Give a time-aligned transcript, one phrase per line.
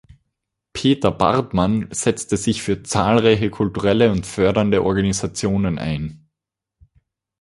[0.73, 6.27] Peter Bartmann setzte sich für zahlreiche kulturelle und fördernde Organisationen ein.